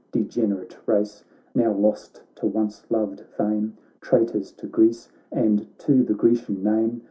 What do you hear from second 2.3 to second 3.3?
to once loved